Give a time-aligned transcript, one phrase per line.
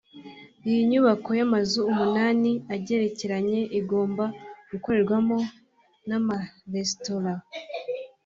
[0.67, 4.25] Iyi nyubako y’amazu umunani agerekeranye igomba
[4.71, 5.37] gukorerwamo
[6.07, 7.31] n’amaresitora